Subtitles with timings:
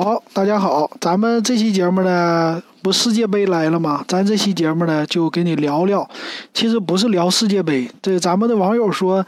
[0.00, 4.04] 好，大家好，咱们这期节目呢，不世界杯来了吗？
[4.06, 6.08] 咱这期节目呢，就给你聊聊。
[6.54, 9.26] 其实不是聊世界杯，这咱们的网友说，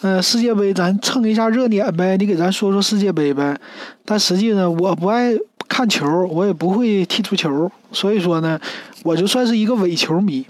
[0.00, 3.58] 呃，世界杯咱蹭一下热点呗，你给咱说说世界杯呗。
[4.04, 5.32] 但实际呢，我不爱
[5.68, 8.56] 看球，我也不会踢足球，所以说呢，
[9.02, 10.46] 我就算是一个伪球迷。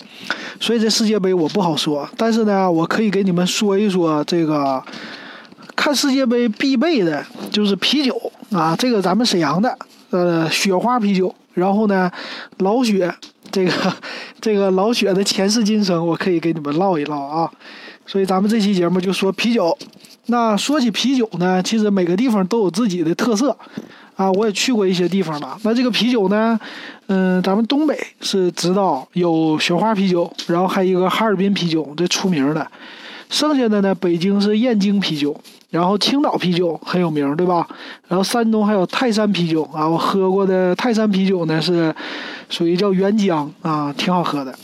[0.61, 4.85] 所以这世界杯我不好说，但是呢，我可以给你们说一说这个
[5.75, 8.15] 看世界杯必备的就是啤酒。
[8.53, 9.79] 啊，这个咱们沈阳的，
[10.11, 12.11] 呃，雪花啤酒，然后呢，
[12.59, 13.13] 老雪，
[13.51, 13.73] 这个
[14.41, 17.51] 这个老雪的前世今生，我可以给你们唠一唠啊。
[18.05, 19.77] 所以咱们这期节目就说啤酒。
[20.27, 23.57] 那说起啤酒呢，其实每个地方都有自己的特色
[24.17, 24.31] 啊。
[24.33, 25.59] 我也去过一些地方了。
[25.63, 26.59] 那这个啤酒呢，
[27.07, 32.67] 嗯，咱们东北是知道有雪花啤酒，然后还有一个哈尔滨啤酒，这出名的。
[33.31, 35.35] 剩下的呢，北京是燕京啤酒。
[35.73, 37.67] 然后青岛啤酒很有名，对吧？
[38.07, 41.93] 然后山东还有泰山啤酒啊，我喝过的泰山啤酒呢是
[42.51, 44.55] 属于叫原浆啊，挺好喝的。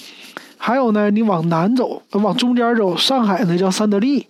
[0.59, 4.27] 还有呢，你往南走，往中间走，上海呢叫三得利，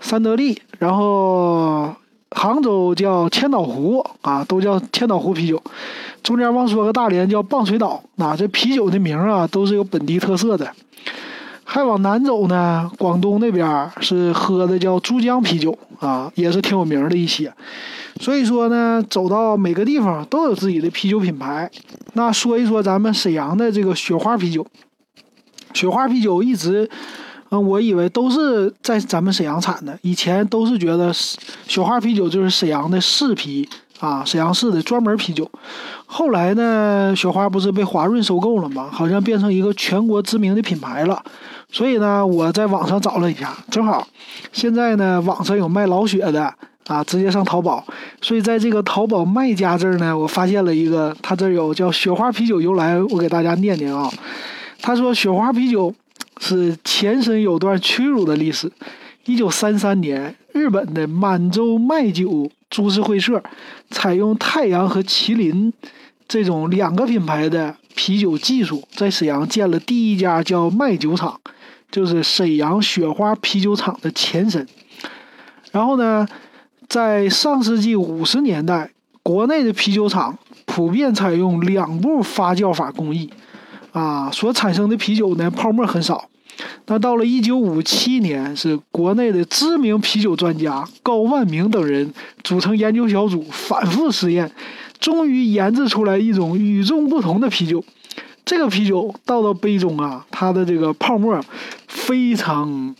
[0.00, 0.60] 三得利。
[0.80, 1.94] 然后
[2.32, 5.62] 杭州叫千岛湖啊，都叫千岛湖啤酒。
[6.24, 10.68] 中间忘说个大连叫棒槌岛啊，这啤酒的名啊都是有本地特色的。
[11.70, 17.52] 还往南走呢，广东那边是喝的叫珠江啤酒啊，也是挺有名的一些。
[18.22, 21.70] 所以说呢，走到每个地方都有自己的啤酒品牌。
[22.14, 24.66] 那说一说咱们沈阳的这个雪花啤酒，
[25.74, 26.88] 雪花啤酒一直，
[27.50, 33.68] 嗯，我以为都是在咱们沈阳产的，以前都是觉得雪花啤酒就是沈阳的市啤
[34.00, 35.48] 啊，沈阳市的专门啤酒。
[36.06, 38.88] 后来呢，雪花不是被华润收购了吗？
[38.90, 41.22] 好像变成一个全国知名的品牌了。
[41.70, 44.06] 所以呢，我在网上找了一下，正好
[44.52, 46.52] 现在呢，网上有卖老雪的
[46.86, 47.84] 啊，直接上淘宝。
[48.22, 54.10] 所以在这个淘宝卖家这儿呢，我发现了一个，他这有叫雪花啤酒由来，我给大家念念啊。
[54.80, 55.94] 他说，雪花啤酒
[56.40, 58.72] 是前身有段屈辱的历史。
[59.26, 63.42] 一九三三年，日本的满洲麦酒株式会社
[63.90, 65.70] 采用太阳和麒麟
[66.26, 71.38] 这种两个品牌的啤酒技术，在沈阳建了第一家叫麦酒厂。
[71.90, 74.66] 就是沈阳雪花啤酒厂的前身，
[75.72, 76.28] 然后呢，
[76.88, 78.90] 在上世纪五十年代，
[79.22, 83.30] 国内的啤酒厂普遍采用两步发酵法工艺，
[83.92, 86.28] 啊，所产生的啤酒呢泡沫很少。
[86.86, 92.12] 那到了一九五七年，是国内的知名啤酒专家高万明等人
[92.42, 94.50] 组成研究小组，反复实验，
[94.98, 97.82] 终于研制出来一种与众不同的啤酒。
[98.48, 101.38] 这个啤酒倒到杯中啊，它的这个泡沫
[101.86, 102.94] 非常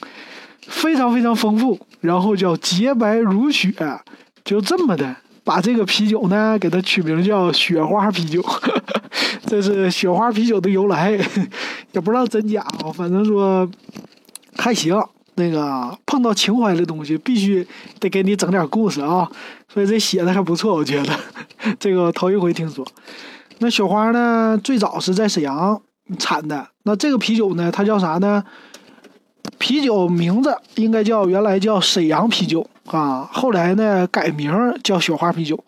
[0.61, 3.73] 非常非常丰富，然后叫洁白如雪，
[4.45, 8.45] 就这么的把这个啤酒呢给它取名叫雪花啤酒，
[9.49, 11.13] 这是雪花啤酒的由来，
[11.93, 13.67] 也不知道真假啊，反正说
[14.59, 15.03] 还行。
[15.37, 17.67] 那个碰到情怀的东西，必须
[18.01, 19.27] 得给你整点故事啊，
[19.73, 21.19] 所以这写的还不错，我觉得
[21.81, 22.85] 这个头一回听说。
[23.61, 24.59] 那雪花呢？
[24.63, 25.81] 最早是在沈阳
[26.19, 26.67] 产的。
[26.85, 27.71] 那这个啤酒呢？
[27.73, 28.43] 它叫啥呢？
[29.59, 34.53] 啤酒名字应该叫原来叫沈阳啤酒啊，后来呢改名
[34.85, 35.59] 叫雪花啤酒。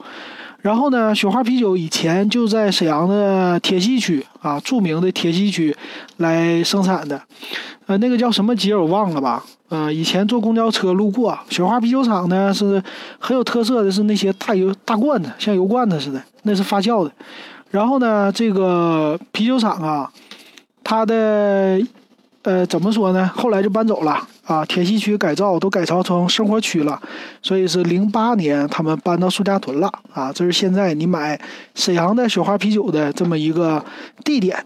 [0.60, 5.74] 然后呢，雪花啤酒以前就在沈阳的铁西区啊，著名的铁西区
[6.18, 7.20] 来生产的。
[7.86, 9.42] 呃，那个叫什么街我忘了吧？
[9.70, 12.80] 呃，以前坐公交车路过雪花啤酒厂呢，是
[13.18, 17.10] 很有特色的，是那些大油大罐子，像油罐子似的，那是发酵的。
[17.70, 20.10] 然后呢，这个啤酒厂啊，
[20.82, 21.80] 它的
[22.42, 23.30] 呃怎么说呢？
[23.34, 27.00] 后来就搬走了啊，铁西区改造都改造成生活区了，
[27.40, 30.32] 所以是零八年他们搬到苏家屯了啊。
[30.32, 31.40] 这是现在你买
[31.74, 33.84] 沈阳的雪花啤酒的这么一个
[34.24, 34.64] 地点。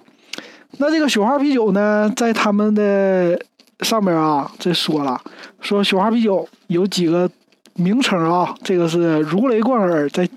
[0.78, 3.38] 那这个雪花啤酒呢，在他们的
[3.80, 5.20] 上面啊，这说了
[5.60, 7.30] 说雪花啤酒有几个
[7.74, 10.28] 名称啊，这个是如雷贯耳，在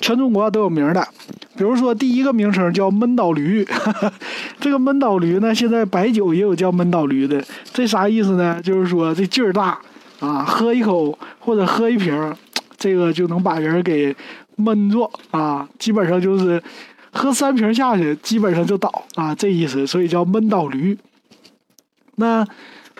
[0.00, 1.06] 全中国都有名的。
[1.56, 3.66] 比如说，第一个名称叫闷倒驴，
[4.58, 8.60] 这个闷倒驴呢，现在白酒也有叫闷倒驴的，这啥意思呢？
[8.62, 9.78] 就是说这劲儿大
[10.20, 12.34] 啊，喝一口或者喝一瓶，
[12.78, 14.14] 这个就能把人给
[14.56, 16.62] 闷住啊，基本上就是
[17.12, 20.96] 喝三瓶下去，基本上就倒啊，这意思，所以叫闷倒驴。
[22.16, 22.46] 那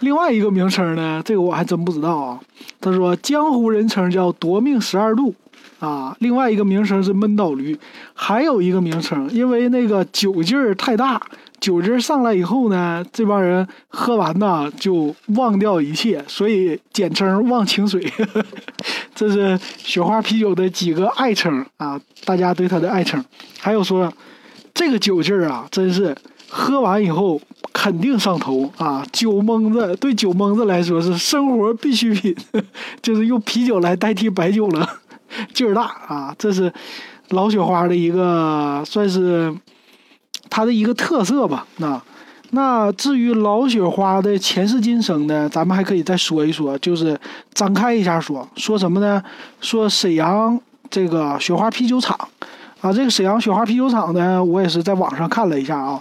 [0.02, 2.40] 另外一个名称呢，这个我还真不知道啊。
[2.80, 5.34] 他说江湖人称叫夺命十二度。
[5.78, 7.76] 啊，另外一个名称是闷倒驴，
[8.14, 11.20] 还有一个名称，因为那个酒劲儿太大，
[11.58, 18.00] 酒劲儿上来以后呢，这帮人喝完呢就忘掉一切，所以简称忘情水。
[19.12, 23.24] 这是雪花啤酒的几个爱称啊，大家对它的爱称。
[23.58, 24.12] 还有说，
[24.72, 26.16] 这个酒劲儿啊，真是
[26.54, 27.40] 喝完以后
[27.72, 29.02] 肯定上头啊！
[29.10, 32.36] 酒蒙子对酒蒙子来说是生活必需品，
[33.00, 34.86] 就是用啤酒来代替白酒了，
[35.54, 36.34] 劲儿大啊！
[36.38, 36.70] 这是
[37.30, 39.54] 老雪花的一个算是。
[40.54, 41.98] 它的一个特色吧，那
[42.50, 47.18] 那至于老雪花的前世今生呢，咱们还可以再说一说，就是
[47.54, 49.22] 展开一下说，说什么呢？
[49.62, 50.60] 说沈阳
[50.90, 52.14] 这个雪花啤酒厂
[52.82, 55.98] 啊，这个沈阳雪花啤酒厂呢，我也是在网上看了一下啊，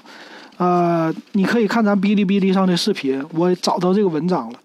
[0.61, 4.59] 呃，你可以看咱哔哩哔哩上的视频，我找到这个文章了。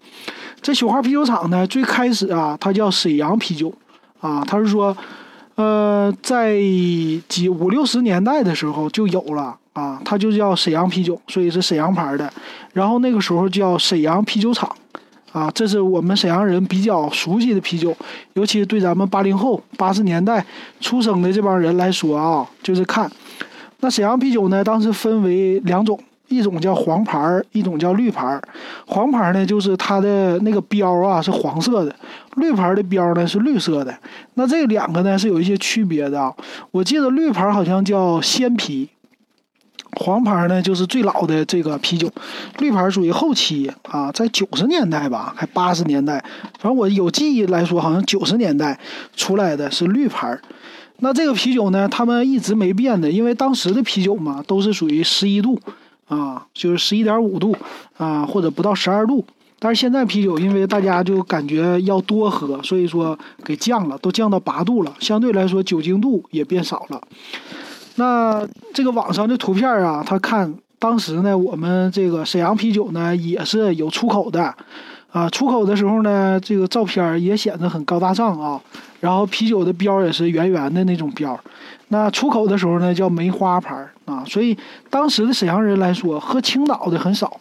[0.61, 3.73] 这雪花啤酒厂呢，最开始啊，它叫沈阳啤酒
[4.21, 4.95] 啊，它是说，
[5.55, 6.53] 呃，在
[7.27, 9.57] 几五六十年代的时候就有了。
[9.73, 12.31] 啊，它就叫沈阳啤酒，所以是沈阳牌的。
[12.73, 14.67] 然后那个时候叫沈阳啤酒厂，
[15.31, 17.95] 啊，这是我们沈阳人比较熟悉的啤酒，
[18.33, 20.43] 尤其对咱们八零后、八十年代
[20.79, 23.07] 出生的这帮人来说啊，就是看
[23.79, 28.41] 那沈阳啤酒呢，当时分为两种，一种叫黄牌儿，一种叫绿牌儿。
[28.85, 31.95] 黄牌呢，就是它的那个标啊是黄色的，
[32.35, 33.95] 绿牌的标呢是绿色的。
[34.33, 36.33] 那这两个呢是有一些区别的啊。
[36.71, 38.89] 我记得绿牌好像叫鲜啤。
[39.99, 42.11] 黄牌呢，就是最老的这个啤酒，
[42.59, 46.23] 绿牌属于后期啊，在九十年代吧，还八十年代，
[46.59, 48.77] 反正我有记忆来说，好像九十年代
[49.15, 50.37] 出来的是绿牌。
[50.99, 55.59] 那这个啤酒呢，他们一直没变的，因为当时的啤酒嘛，都是属于十一度
[56.07, 57.55] 啊，就是十一点五度
[57.97, 59.25] 啊，或者不到十二度。
[59.59, 67.01] 但是现在啤酒，因为大家就感觉要多喝，所以说给降了，都降到八度了，相对来说酒精度也变少了。
[67.95, 74.53] 那这个网上的图片啊，他看当时呢，我们这个沈阳啤酒呢也是有出口的，
[75.11, 78.61] 啊，出口的时候呢，这个照片也显得很高大上啊，
[78.99, 81.39] 然后啤酒的标也是圆圆的那种标，
[81.87, 84.55] 那出口的时候呢叫梅花牌啊，所以
[84.89, 87.39] 当时的沈阳人来说，喝青岛的很少，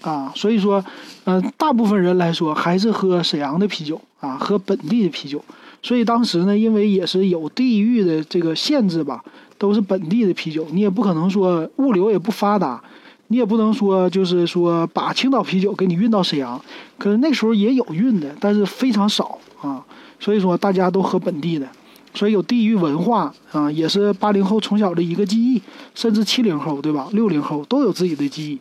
[0.00, 0.82] 啊，所以说，
[1.24, 5.44] 嗯，大部分人来说还是喝沈阳的啤酒啊，喝本地的啤酒，
[5.82, 9.22] 所以当时呢，因为也是有地域的这个限制吧。
[9.60, 12.80] 都是本地的啤酒，你也不可能说物流也不发达，
[13.28, 16.60] 你也不能说就是说把青岛啤酒给你运到沈阳，
[16.98, 19.84] 可是那时候也有运的，但是非常少啊。
[20.18, 21.68] 所以说大家都喝本地的，
[22.12, 25.62] 所以有地域文化啊，也是八零后从小的一个记忆，
[25.94, 27.08] 甚至七零后对吧？
[27.12, 28.58] 六零后都有自己的记忆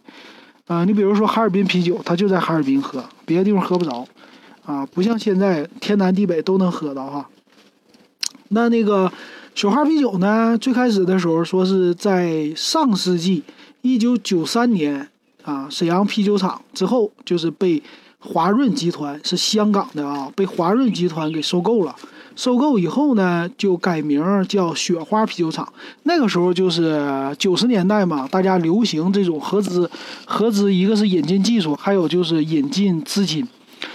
[0.68, 0.86] 啊。
[0.86, 4.08] 你比如说哈尔滨啤酒，它就在哈尔滨喝，别的地方喝不着
[4.66, 7.30] 啊，不像现在天南地北都能喝到哈。
[8.50, 9.12] 那那个。
[9.56, 13.44] 雪花啤酒呢，最开始的时候说是在上世纪
[13.82, 15.08] 一九九三年
[15.44, 17.82] 啊，沈阳啤酒厂之后就是被
[18.20, 21.96] 华润集团是香港的啊，被华润集团给收购了。
[22.36, 25.68] 收购以后呢，就改名叫雪花啤酒厂。
[26.04, 29.90] 那个时候就是九十年代嘛，大家流行这种合资，
[30.26, 33.48] 合资一个是引进技术，还有就是引进资金。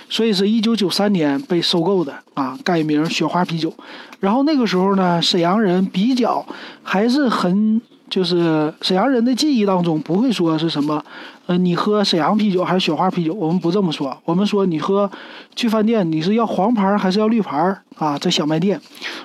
[0.09, 3.73] 所以是一九九三年被收购的啊，改名雪花啤酒。
[4.19, 6.45] 然后那个时候呢，沈阳人比较
[6.83, 7.81] 还是很，
[8.13, 11.03] 就是沈阳人的记忆当中不会说是什么，
[11.47, 14.15] 呃，你喝沈阳啤酒还是雪花啤酒，我们不这么说。
[14.27, 15.11] 我们说你喝
[15.57, 18.19] 去饭店，你是要黄牌还是要绿牌啊？
[18.19, 18.79] 在小卖店，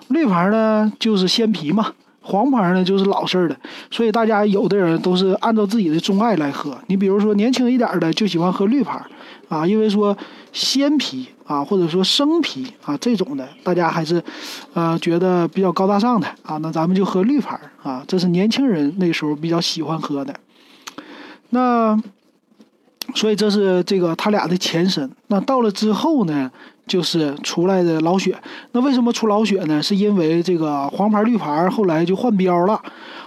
[0.07, 1.91] 绿牌呢就是鲜啤嘛，
[2.27, 3.57] 黄牌呢就是老式的。
[3.89, 6.77] 所以大家有的人都是按照自己的钟爱来喝。
[6.87, 9.01] 你比如说年轻一点的就喜欢喝绿牌。
[9.49, 10.17] 啊，因为说
[10.51, 14.21] 鲜啤啊，或者说生啤啊这种的，大家还是
[14.73, 20.35] 呃觉得比较高大上的啊，那咱们就喝绿牌啊，这是年轻人那时候比较喜欢喝的。
[21.51, 21.97] 那
[23.15, 25.09] 所以这是这个他俩的前身。
[25.27, 26.51] 那到了之后呢，
[26.87, 28.35] 就是出来的老雪。
[28.71, 29.83] 那为什么出老雪呢？
[29.83, 32.81] 是因为这个黄牌绿牌后来就换标了，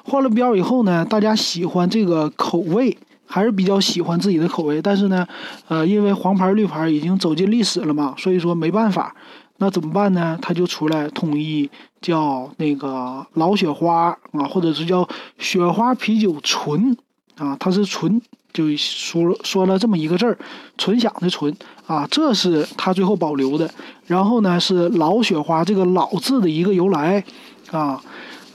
[0.05, 2.97] 换了标以后呢，大家喜欢这个口味。
[3.33, 5.25] 还是比较喜欢自己的口味，但是呢，
[5.69, 9.15] 呃，因为黄牌绿牌已经走进历史了嘛，所以说没办法，
[9.59, 10.37] 那怎么办呢？
[10.43, 16.97] 他就出来统一叫那个老雪花啊，或者是叫雪花啤酒纯
[17.37, 18.21] 啊，它是纯，
[18.53, 20.37] 就说说了这么一个字儿，
[20.79, 21.55] 纯享的纯
[21.87, 23.71] 啊，这是他最后保留的。
[24.07, 27.25] 然后呢，是老雪花这个老字的一个由来
[27.71, 28.01] 啊。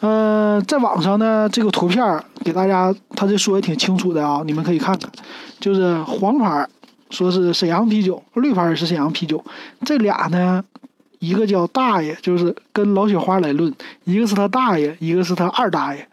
[0.01, 5.09] 嗯，在网上呢，这个图片给大家，他这说也挺清楚的啊，你们可以看看，
[5.59, 6.67] 就是黄牌
[7.09, 9.43] 说是沈阳啤酒，绿牌也是沈阳啤酒，
[9.83, 10.63] 这俩呢，
[11.19, 13.73] 一个叫大爷，就是跟老雪花来论，
[14.03, 16.07] 一个是他大爷，一个是他二大爷，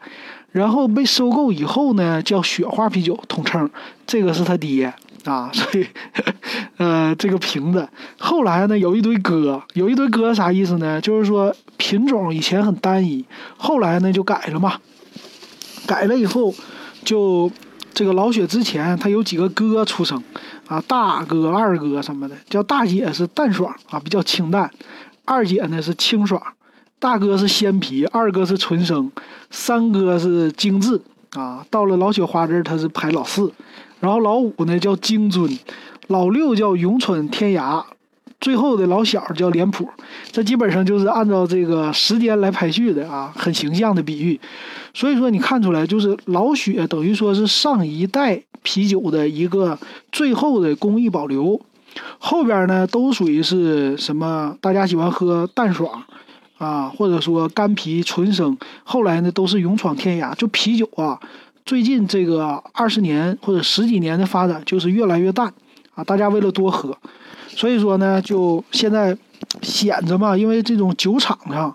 [0.52, 3.68] 然后被收购以后呢，叫雪花啤酒，统称，
[4.06, 4.92] 这个是他爹
[5.24, 5.86] 啊， 所以，
[6.76, 11.00] 呃，这个瓶子后来呢有一堆哥，有一堆哥啥意思呢？
[11.00, 13.24] 就是说品种以前很单一，
[13.56, 14.78] 后来呢就改了嘛，
[15.86, 16.54] 改了以后
[17.02, 17.50] 就
[17.94, 20.22] 这个老雪之前他有几个哥出生
[20.66, 24.70] 啊，大哥、二哥什么的，叫大姐是淡爽啊，比较清淡，
[25.24, 26.42] 二姐呢是清爽。
[27.02, 29.10] 大哥是鲜皮，二哥是纯生，
[29.50, 31.00] 三哥是精致
[31.32, 31.66] 啊。
[31.68, 33.52] 到了老雪花这儿，他是排老四，
[33.98, 35.58] 然后老五呢叫精尊，
[36.06, 37.82] 老六叫永春天涯，
[38.40, 39.88] 最后的老小叫脸谱。
[40.30, 44.38] 这基本上就是按照这个时间来排序的啊，很形象的比喻。
[44.94, 49.76] 所以说你看出来，就是老雪等于说是上一代啤酒的一个
[50.12, 51.60] 最后的工艺保留，
[52.20, 54.56] 后边呢都属于是什么？
[54.60, 56.04] 大家喜欢喝淡爽。
[56.62, 60.32] 啊，或者说干啤纯生，后来呢都是勇闯天涯。
[60.36, 61.18] 就啤酒啊，
[61.66, 65.52] 最近这个二十年或者十几年的发展就是越来越淡
[65.96, 66.96] 啊，大家为了多喝，
[67.48, 69.16] 所以说呢就现在
[69.60, 71.74] 显着嘛，因为这种酒场上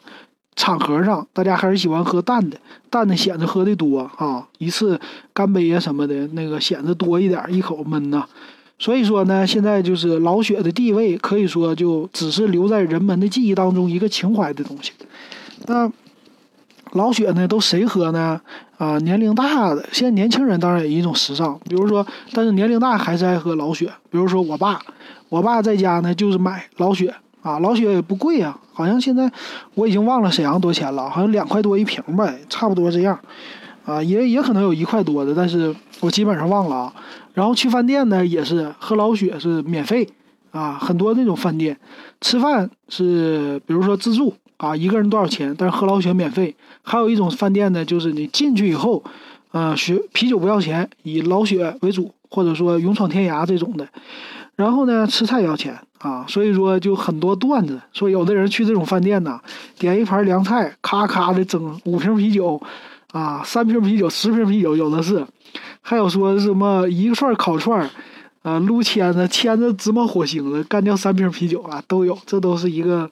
[0.56, 2.58] 场合上，大家还是喜欢喝淡的，
[2.89, 4.98] 淡的显着喝的多啊，一次
[5.34, 8.25] 干杯啊什么的，那个显得多一点，一口闷呐。
[8.79, 14.91] 所以说呢，现在就是老雪的地位，可以说就只是留在人们的记忆当中一个情怀的东西。
[15.65, 15.91] 那
[16.91, 18.39] 老雪呢，都谁喝呢？
[18.77, 21.60] 啊，年龄大的，现在年轻人当然也一种时尚。
[21.67, 23.91] 比如说，但是年龄大还是爱喝老雪。
[24.12, 24.79] 比如说我爸，
[25.29, 29.31] 我爸在家呢就是买老雪啊，老雪也不贵啊，好像现在
[29.74, 33.19] 我已经忘了沈阳多钱了，好像两块多一瓶呗，差不多这样。
[33.88, 36.94] 啊，也也可能有一块多的，但是我基本上忘了啊。
[37.34, 40.06] 然后去饭店呢，也是喝老雪是免费
[40.51, 41.77] 啊，很多那种饭店
[42.20, 46.53] 吃饭是，比如说自助啊，一个人多少钱，但是喝老雪免费。
[46.84, 49.01] 还有一种饭店呢，就是你进去以后，
[49.51, 53.88] 呃，雪啤酒不要钱，以老雪为主，或者说勇闯天涯这种的。
[54.58, 59.39] 然后呢，吃菜要钱啊，所以说就很多段子，说有的人去这种饭店呢，
[59.77, 62.60] 点一盘凉菜，咔咔的整五瓶啤酒，
[63.12, 65.26] 啊，三瓶啤酒，十瓶啤酒，有的是。
[65.82, 67.90] 还有说什么一个串烤串，
[68.42, 73.10] 啊，撸签子，签子直冒火星子，干掉三瓶啤酒啊，都有，这都是一个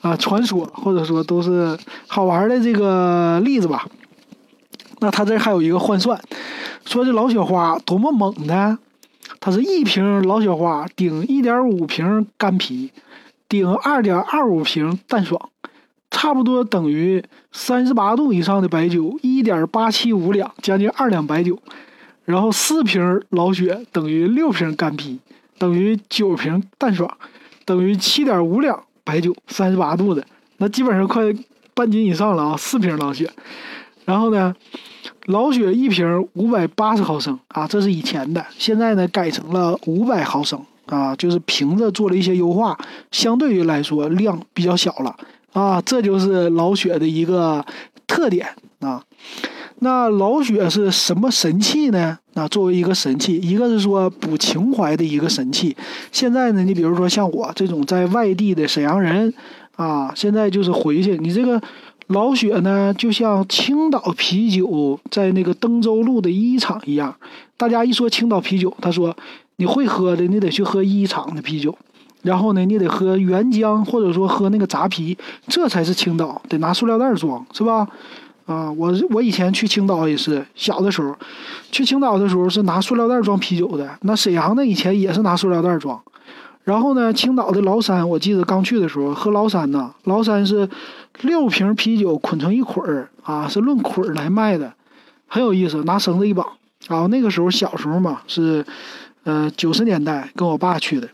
[0.00, 3.88] 啊传说，或者说都是好玩的这个例子吧。
[5.00, 6.20] 那他这还有一个换算，
[6.86, 8.78] 说这老雪花多么猛呢？
[9.40, 12.92] 它是一瓶老雪花顶一点五瓶干啤，
[13.48, 15.50] 顶二点二五瓶淡爽，
[16.12, 21.58] 差不多等于三十八度以上的白酒一点八七五两，将近二两白酒。
[22.24, 25.18] 然后四瓶老雪等于六瓶干啤，
[25.58, 27.10] 等于九瓶淡爽，
[27.64, 30.24] 等于七点五两白酒，三十八度的，
[30.58, 31.34] 那基本上快
[31.74, 32.56] 半斤以上了啊！
[32.56, 33.28] 四瓶老雪，
[34.04, 34.54] 然后呢，
[35.26, 42.78] 老雪一瓶五百八十毫升啊，这是以前的，现在呢改成了五百毫升啊，就是瓶子做了一些优化，
[43.10, 45.16] 相对于来说量比较小了
[45.52, 47.64] 啊，这就是老雪的一个
[48.06, 48.48] 特点
[48.80, 49.02] 啊。
[49.80, 52.18] 那老雪是什么神器呢？
[52.34, 55.76] 那作为一个神器，一个是说补情怀的一个神器。
[56.12, 59.34] 现在呢，你比如说像我这种在外地的沈阳人，
[59.74, 61.60] 啊，现在就是回去，你这个
[62.06, 67.14] 老雪呢，就像青岛啤酒在那个登州路的一厂一样。
[67.56, 69.16] 大家一说青岛啤酒，他说
[69.56, 71.76] 你会喝的，你得去喝一厂的啤酒，
[72.22, 75.16] 然后呢，你得喝原浆或者说喝那个扎啤，
[75.48, 77.86] 这才是青岛，得拿塑料袋装，是吧？
[78.46, 81.14] 啊，我我以前去青岛也是小的时候，
[81.70, 83.96] 去青岛的时候是拿塑料袋装啤酒的。
[84.02, 86.00] 那沈阳呢，以前也是拿塑料袋装。
[86.64, 90.68] 然后呢，青岛的崂山，我记得刚去的时候喝崂山呢，崂山是
[91.22, 94.72] 六瓶啤酒捆成一捆儿啊，是论捆儿来卖的，
[95.26, 96.46] 很有意思，拿绳子一绑。
[96.88, 98.64] 然啊，那个时候小时候嘛，是
[99.24, 101.08] 呃九十年代跟我爸去的，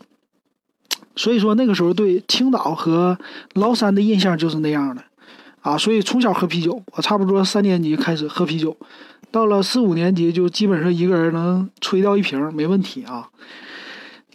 [1.19, 3.17] 所以说那个时候对青岛和
[3.55, 5.03] 崂山的印象就是那样的。
[5.59, 8.73] 啊，所以从小喝啤酒，我差不多三年级开始喝啤酒，
[9.29, 13.27] 到了四五年级就基本上一个人能吹掉一瓶没问题啊。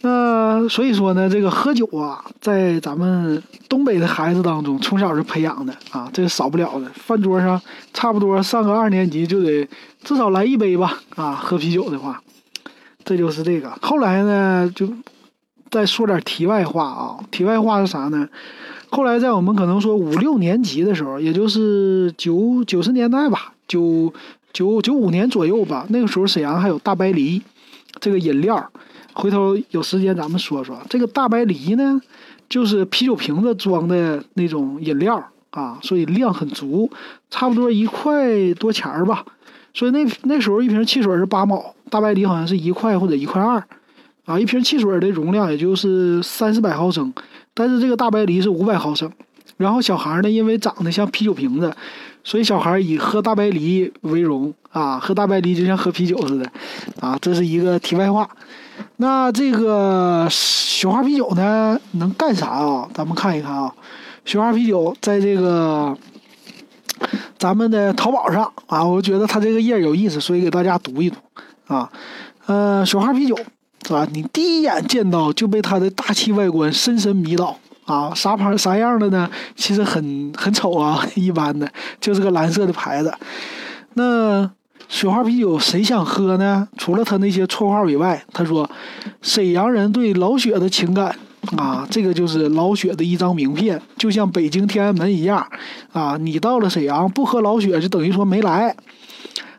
[0.01, 6.87] 那所以说呢，这个喝酒啊，在咱们东北的孩子当中，从小是培养的啊，这是少不了的。
[6.93, 7.59] 饭桌上
[7.91, 9.67] 差不多上个二年级就得
[10.03, 12.21] 至少来一杯吧啊，喝啤酒的话，
[13.03, 13.71] 这就是这个。
[13.81, 14.87] 后来呢，就
[15.69, 18.27] 再说点题外话啊，题外话是啥呢？
[18.89, 24.13] 后来在我们可能说五六年级的时候，也就是九九十年代吧，九
[24.53, 25.85] 九九五年左右吧。
[25.89, 27.41] 那个时候沈阳还有大白梨
[27.99, 28.71] 这个饮料，
[29.13, 31.99] 回头有时间咱们说说这个大白梨呢，
[32.47, 36.89] 就是啤酒瓶子装的那种饮料啊，所以量很足，
[37.29, 39.25] 差不多一块多钱儿吧。
[39.73, 43.61] 所以那那时候一瓶汽水是八毛，大白梨好像是一块或者一块二，
[44.25, 47.13] 啊，一瓶汽水的容量也就是三四百毫升，
[47.53, 49.11] 但是这个大白梨是五百毫升。
[49.57, 51.73] 然后小孩呢，因为长得像啤酒瓶子，
[52.23, 56.51] 所以小孩以喝大白梨为荣啊，喝大白梨就像喝啤酒似的，
[56.99, 58.29] 啊，这是一个题外话。
[58.97, 62.89] 那这个雪花啤酒呢，能干啥啊？
[62.93, 63.73] 咱们看一看啊，
[64.25, 65.97] 雪花啤酒在这个。
[67.37, 71.17] 咱们的淘宝上啊，我觉得它这个页有意思，所以给大家读一读
[71.67, 71.91] 啊。
[72.45, 73.37] 呃，雪花啤酒
[73.85, 74.07] 是吧？
[74.11, 78.11] 你第一眼见到就被它的大气外观深深迷倒啊。
[78.15, 79.29] 啥牌啥样的呢？
[79.55, 83.13] 其实很很丑啊， 一般的，就是个蓝色的牌子。
[83.93, 84.49] 那
[84.89, 86.67] 雪花啤酒谁想喝呢？
[86.77, 88.67] 除了他那些绰号以外，他说
[89.21, 91.15] 沈阳人对老雪的情感。
[91.57, 95.47] 啊，这个就是老雪的一张名片，就像北京天安门一样。
[95.93, 98.75] 啊，你到了沈阳不喝老雪，就等于说没来。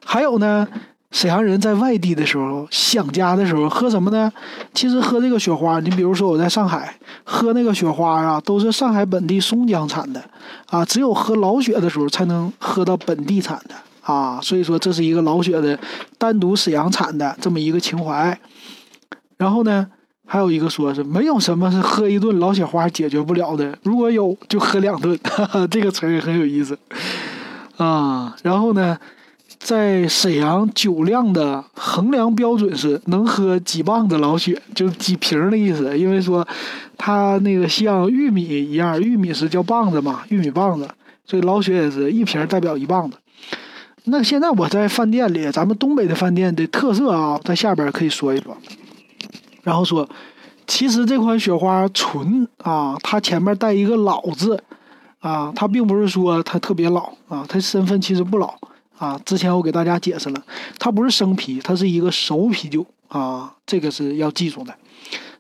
[0.04, 0.66] 还有呢，
[1.16, 4.30] 沈阳人在外地的时候想家的时候喝什么呢？
[4.74, 6.94] 其实喝这个雪花，你比如说我在上海
[7.24, 10.22] 喝那个雪花啊，都是上海本地松江产的。
[10.68, 13.74] 啊，只有喝老雪的时候才能喝到本地产的。
[14.02, 15.78] 啊，所以说这是一个老雪的
[16.18, 18.38] 单独沈阳产的这么一个情怀。
[19.38, 19.86] 然后呢？
[20.28, 25.18] 还有一个说是没有什么是喝一顿老雪花解决不了的，如果有就喝两顿，
[25.70, 26.76] 这个词儿也很有意思
[27.76, 28.34] 啊。
[28.42, 28.98] 然后呢，
[29.58, 35.98] 在沈阳酒量的衡量标准是能喝几磅的老雪，就几瓶的意思。
[35.98, 36.46] 因为说
[36.96, 40.88] 它那个像玉米一样，玉米是叫棒子嘛，玉米棒子，
[41.24, 43.16] 所以老雪也是一瓶代表一棒子。
[44.04, 48.56] 那现在我在饭店里，咱们东北的饭店的特色啊，在下边可以说一说。
[49.64, 50.08] 然后说，
[50.68, 54.62] 其实这款雪花纯啊，它前面带一个老字，
[55.18, 58.54] 啊，它并不是说它特别老啊，它身份其实不老
[58.98, 59.20] 啊。
[59.24, 60.42] 之前我给大家解释了，
[60.78, 64.74] 它不是生啤，它是一个熟啤酒啊，这个是要记住的。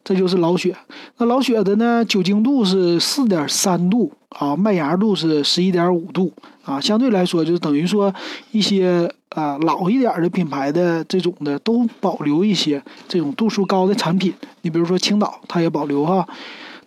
[0.04, 0.72] 这就是老雪，
[1.16, 6.32] 那老雪的呢，酒精度是四点三度啊，麦芽度是十一点五度
[6.64, 8.14] 啊，相对来说就等于说
[8.52, 16.24] 一些啊老一点的品牌的这种的都保留一些这种度数高的产品，你比如说青岛它也保留哈。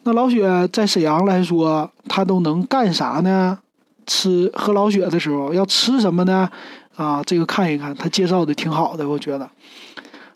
[0.03, 3.59] 那老雪在沈阳来说，它都能干啥呢？
[4.09, 6.49] 吃喝老雪的时候要吃什么呢？
[6.95, 9.47] 啊，这个看一看，他介绍的挺好的，我觉得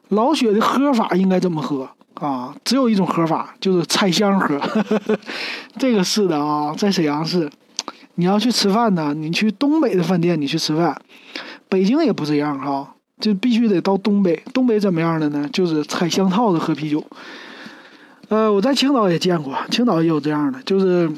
[0.09, 1.89] 老雪的喝法应该怎么喝？
[2.13, 4.61] 啊，只有一种喝法，就是拆箱喝。
[5.79, 7.49] 这个是的啊，在沈阳市，
[8.15, 10.95] 你要去吃饭呢，你去东北的饭店，你去吃饭，
[11.67, 14.41] 北京也不这样哈，就必须得到东北。
[14.53, 15.49] 东北怎么样的呢？
[15.51, 17.03] 就是拆箱套子喝啤酒。
[18.29, 21.11] 呃，我在青岛也见过，青岛也有这样的，就是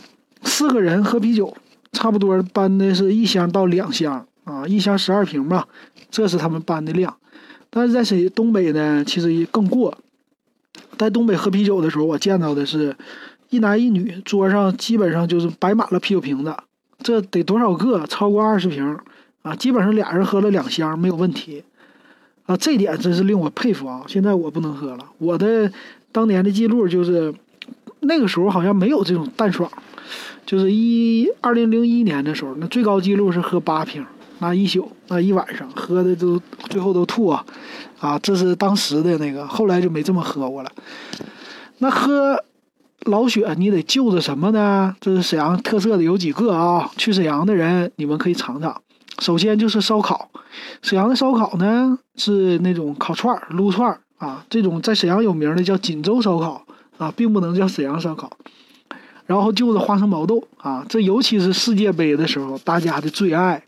[0.43, 1.55] 四个人喝啤酒，
[1.95, 5.67] 差不多搬的是一箱到两箱啊，一箱十二瓶吧，
[6.11, 7.15] 这是他们搬的量。
[7.69, 9.97] 但是在谁东北呢，其实也更过。
[10.97, 12.95] 在东北喝啤酒的时候，我见到的是，
[13.49, 16.55] 一男一女，桌上基本上就是摆满了啤酒瓶子，
[16.99, 18.05] 这得多少个？
[18.07, 18.97] 超过二十瓶
[19.41, 19.55] 啊！
[19.55, 21.63] 基本上俩人喝了两箱没有问题，
[22.45, 24.03] 啊，这点真是令我佩服啊！
[24.07, 25.71] 现在我不能喝了，我的
[26.11, 27.33] 当年的记录就是，
[28.05, 29.69] 那个时候好像没有这种淡爽，
[30.45, 34.05] 就是一二零零一年的时候，那最高记录是喝八瓶。
[34.39, 36.37] 那一宿，那一晚上喝的都
[36.69, 37.45] 最后都吐啊，
[37.99, 40.69] 啊，这是当时的那个，后来就没这么喝过了。
[41.77, 42.43] 那喝
[43.05, 44.93] 老雪，你得就着什么呢？
[44.99, 46.91] 这是沈阳特色的有几个啊？
[46.97, 48.81] 去沈阳的人，你们可以尝尝。
[49.19, 50.29] 首先就是烧烤，
[50.81, 56.64] 沈阳的烧烤呢是那种烤串儿、撸串儿啊，这种在沈阳有名的叫锦州烧烤
[56.97, 58.31] 啊，并不能叫沈阳烧烤。
[59.25, 63.63] 然后就是花生毛豆啊，这尤其是世界杯的时候，大家的最爱。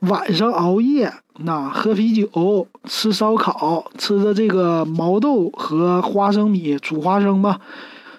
[0.00, 7.60] 晚上熬夜，那喝啤酒、吃烧烤，吃的这个毛豆和花生米煮花生吧，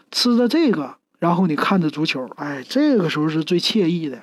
[0.09, 4.21] 吃的这个，然后你看着足球，哎，这个时候是最惬意的。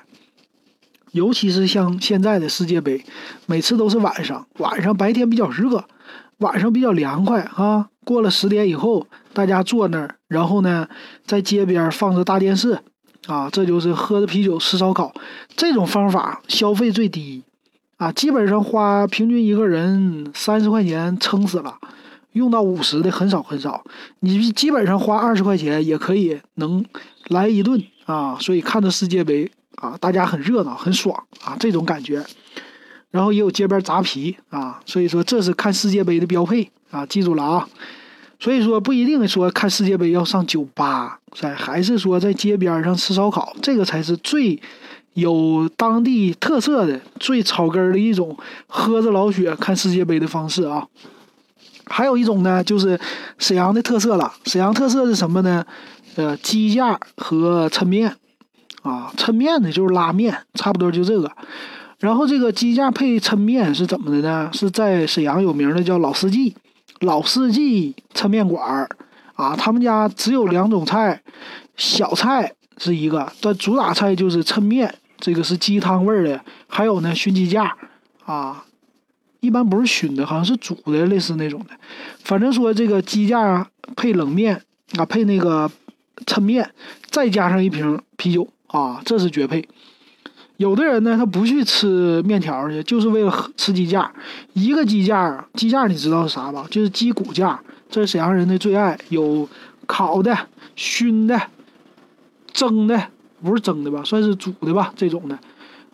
[1.11, 3.03] 尤其是像现在的世界杯，
[3.45, 5.83] 每次都是晚上，晚上白天比较热，
[6.41, 7.87] 晚上比较凉快啊。
[8.03, 10.87] 过了十点以后，大家坐那儿，然后呢，
[11.25, 12.79] 在街边放着大电视，
[13.27, 15.13] 啊，这就是喝着啤酒吃烧烤，
[15.55, 17.43] 这种方法消费最低。
[17.97, 21.75] 啊，基本上花平均一个人三十块钱撑死了，
[22.31, 23.83] 用到五十的很少很少。
[24.21, 26.83] 你基本上花二十块钱也可以能
[27.27, 28.35] 来一顿啊。
[28.39, 32.25] 所以看着世界杯啊，大家很热闹很爽啊，这种感觉。
[33.11, 37.69] 然后也有街边砸啤啊，所以说这是看世界杯的标配啊，记住了啊。
[38.39, 44.59] 所以说不一定说看世界杯要上酒吧，在还是说在街边上吃烧烤，这个才是最
[45.13, 50.87] 有当地特色的最草根的一种喝着老雪看世界杯的方式啊。
[51.85, 52.99] 还有一种呢，就是
[53.37, 54.33] 沈阳的特色了。
[54.45, 55.63] 沈阳特色是什么呢？
[56.15, 58.15] 呃，鸡架和抻面
[58.81, 61.31] 啊，抻面呢就是拉面，差不多就这个。
[62.01, 64.49] 然后这个鸡架配抻面是怎么的呢？
[64.51, 66.55] 是在沈阳有名的叫老四季，
[66.99, 68.89] 老四季抻面馆儿
[69.35, 71.21] 啊，他们家只有两种菜，
[71.77, 76.41] 小菜是一个，但主打菜就是抻面，这个是鸡汤味儿的。
[76.67, 77.77] 还有呢，熏鸡架
[78.25, 78.65] 啊。
[79.39, 81.69] 一般不是熏的，好像是煮的，类似那种的。
[82.23, 84.61] 反正说这个鸡架配冷面
[84.97, 85.69] 啊，配那个
[86.27, 86.69] 抻面，
[87.09, 89.67] 再加上一瓶啤酒啊，这是绝配。
[90.61, 94.11] 有的人呢，他不去吃面条去，就是为了吃鸡架。
[94.53, 96.67] 一个鸡架，鸡架你知道是啥吧？
[96.69, 98.95] 就是鸡骨架，这是沈阳人的最爱。
[99.09, 99.49] 有
[99.87, 100.37] 烤的、
[100.75, 101.41] 熏的、
[102.53, 103.07] 蒸的，
[103.41, 104.03] 不是蒸的吧？
[104.03, 104.93] 算是煮的吧？
[104.95, 105.35] 这种的。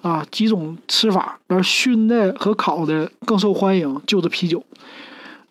[0.02, 4.62] 啊，几种吃法，而熏的和烤的更受欢迎，就是啤酒。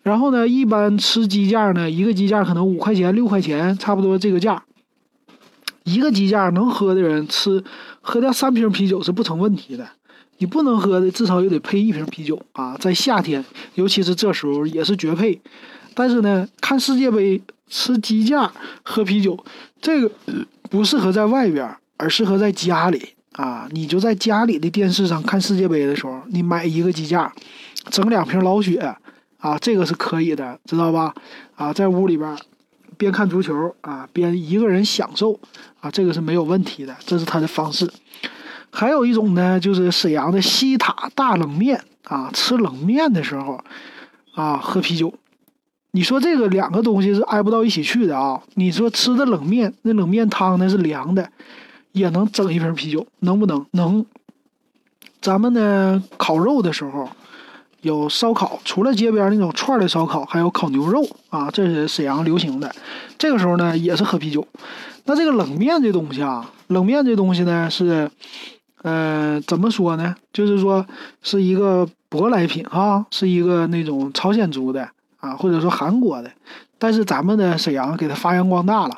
[0.03, 4.61] 然后呢，一般吃鸡架呢，一个鸡架可能五块钱、六块钱，差不多这个价。
[5.87, 7.63] 一个鸡架能喝的人吃，
[8.01, 9.87] 喝掉三瓶啤酒是不成问题的。
[10.39, 12.75] 你不能喝的，至少也得配一瓶啤酒啊。
[12.77, 13.43] 在夏天，
[13.75, 15.39] 尤其是这时候也是绝配。
[15.93, 18.51] 但是呢，看世界杯吃鸡架
[18.83, 19.41] 喝啤酒，
[19.81, 20.11] 这个
[20.69, 23.13] 不适合在外边，而适合在家里。
[23.31, 27.31] 啊，你就在家里的电视上看世界杯的时候，你买一个鸡架，
[27.89, 28.77] 整两瓶老雪，
[29.37, 31.13] 啊，这个是可以的，知道吧？
[31.55, 32.37] 啊，在屋里边
[32.97, 35.39] 边看足球啊，边一个人享受，
[35.79, 37.89] 啊，这个是没有问题的，这是他的方式。
[38.69, 43.63] 还有一种呢，就是沈阳的西塔大冷面啊，吃冷面的时候
[44.35, 45.13] 啊，喝啤酒。
[45.91, 48.41] 你说这个两个东西是挨不到一起去的啊？
[48.55, 51.31] 你说吃的冷面，那冷面汤呢是凉的。
[51.93, 53.65] 也能整一瓶啤酒，能不能？
[53.71, 54.05] 能。
[55.19, 57.09] 咱们呢，烤肉的时候
[57.81, 62.73] 有烧烤，除了街边那种串的烧烤，还有烤牛肉啊，这是沈阳流行的。
[63.17, 64.47] 这个时候呢，也是喝啤酒。
[65.05, 68.11] 那这个冷面这东西啊，冷面这东西呢是，
[68.81, 70.15] 呃，怎么说呢？
[70.33, 70.85] 就是说
[71.21, 76.31] 是一个舶来品哈，是一个那种朝鲜族的啊，或者说韩国的，
[76.77, 78.97] 但是咱们的沈阳给它发扬光大了。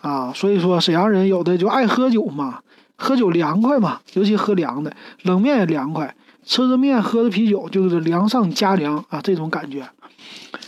[0.00, 2.58] 啊，所以说沈阳人有的就爱喝酒嘛，
[2.96, 9.88] 喝酒凉快嘛，尤其喝凉的，冷面也凉快，吃着面喝着啤酒就是凉上加凉啊，这种感觉。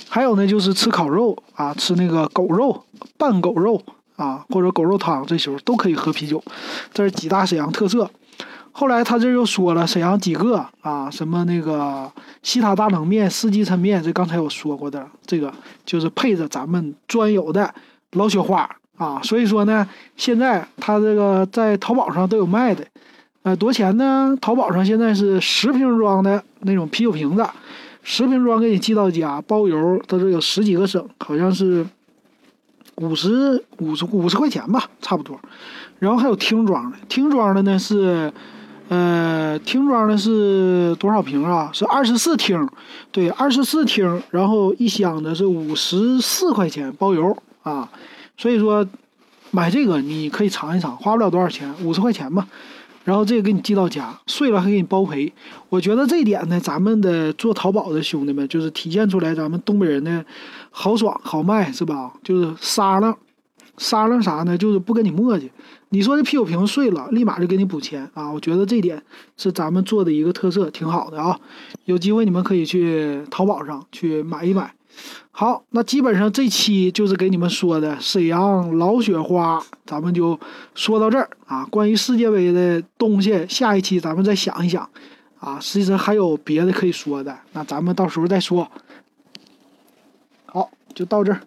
[0.08, 2.84] 还有呢，就是吃烤肉啊，吃那个狗肉
[3.18, 3.82] 拌狗肉
[4.16, 6.42] 啊，或者狗肉汤，这时候都可以喝啤酒。
[6.92, 8.10] 这是几大沈阳特色。
[8.72, 12.10] 后来他这又说了沈阳几个啊，什么那个
[12.42, 15.52] 西塔大冷面、四季抻面，这刚才我说过的，这个
[15.84, 17.74] 就是配着咱们专有的
[18.12, 18.68] 老雪花。
[18.96, 19.86] 啊，所以说呢，
[20.16, 22.82] 现在他这个在淘宝上都有卖的，
[23.46, 24.36] 呃，多钱呢？
[24.40, 27.46] 淘宝上现在是十瓶装的那种啤酒瓶子，
[28.02, 31.86] 十瓶装给你寄到家，包邮，它这有十几个省，好像是
[32.96, 35.38] 五十五十五十块钱吧，差不多。
[36.00, 38.32] 然后还有听装的，听装的呢是，
[38.88, 41.70] 呃，听装的是多少瓶啊？
[41.72, 42.68] 是二十四听，
[43.12, 47.88] 对，二十四听，然后一箱的是五十四块钱，包邮啊。
[48.36, 48.84] 所以说，
[49.52, 52.44] 买这个你可以尝一尝，花不了多少钱，五十块钱吧。
[53.06, 55.32] 然后这个给你寄到家，碎了还给你包赔。
[55.68, 60.24] 我觉得这一点呢，咱们的做淘宝的兄弟们就是体现出来咱们东北人的
[60.72, 62.12] 豪爽豪迈，是吧？
[62.24, 63.16] 就是撒浪，
[63.78, 64.58] 撒浪啥呢？
[64.58, 65.48] 就是不跟你磨叽。
[65.90, 68.28] 你说这啤酒瓶碎了，立马就给你补钱啊！
[68.32, 69.00] 我觉得这点
[69.36, 71.38] 是咱们做的一个特色，挺好的啊。
[71.84, 74.74] 有机会你们可以去淘宝上去买一买。
[75.30, 80.38] 好，那基本上这期就是给你们说的沈阳老雪花，咱们就
[80.74, 81.64] 说到这儿啊。
[81.66, 84.88] 关于世界杯的东西，下一期咱们再想一想
[85.38, 85.60] 啊。
[85.60, 88.70] 实际上还有别的可以说的，那咱们到时候再说。
[90.46, 91.40] 好，就到这儿。